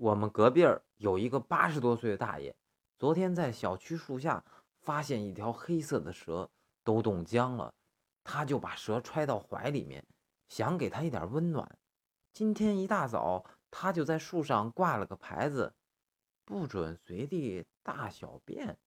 [0.00, 2.56] 我们隔壁儿有一个八十多岁的大爷，
[2.98, 4.42] 昨天在小区树下
[4.80, 6.50] 发现一条黑色的蛇，
[6.82, 7.74] 都冻僵了，
[8.24, 10.02] 他就把蛇揣到怀里面，
[10.48, 11.78] 想给它一点温暖。
[12.32, 15.74] 今天一大早，他就在树上挂了个牌子，
[16.46, 18.78] 不准随地大小便。